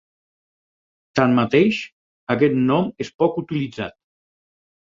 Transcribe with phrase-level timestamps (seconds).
[1.19, 1.83] Tanmateix,
[2.37, 3.99] aquest nom és poc utilitzat.